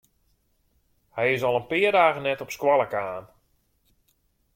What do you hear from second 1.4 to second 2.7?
al in pear dagen net op